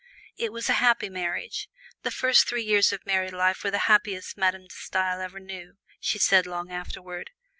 It 0.35 0.51
was 0.51 0.67
a 0.67 0.73
happy 0.81 1.09
marriage. 1.09 1.69
The 2.01 2.09
first 2.09 2.47
three 2.49 2.63
years 2.63 2.91
of 2.91 3.05
married 3.05 3.33
life 3.33 3.63
were 3.63 3.69
the 3.69 3.77
happiest 3.85 4.35
Madame 4.35 4.63
De 4.65 4.73
Stael 4.73 5.21
ever 5.21 5.39
knew, 5.39 5.77
she 5.99 6.17
said 6.17 6.47
long 6.47 6.71
afterward. 6.71 7.29